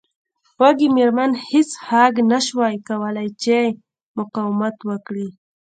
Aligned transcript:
وږې 0.59 0.87
میرمن 0.97 1.31
هیج 1.47 1.69
هاګ 1.87 2.13
نشوای 2.31 2.75
کولی 2.87 3.29
چې 3.43 3.57
مقاومت 4.17 4.77
وکړي 4.89 5.27